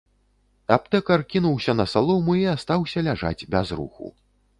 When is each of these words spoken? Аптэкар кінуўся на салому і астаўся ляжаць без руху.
Аптэкар 0.75 1.23
кінуўся 1.33 1.75
на 1.81 1.85
салому 1.93 2.31
і 2.39 2.47
астаўся 2.53 3.05
ляжаць 3.09 3.47
без 3.57 3.67
руху. 3.81 4.05